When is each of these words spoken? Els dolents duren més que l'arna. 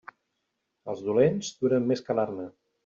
Els 0.95 1.03
dolents 1.11 1.53
duren 1.63 1.89
més 1.93 2.05
que 2.09 2.19
l'arna. 2.21 2.53